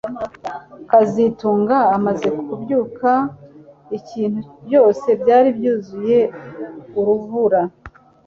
kazitunga 0.89 1.77
amaze 1.95 2.27
kubyuka 2.47 3.11
ibintu 3.95 4.39
byose 4.65 5.07
byari 5.21 5.49
byuzuye 5.57 6.19
urubura 6.99 7.61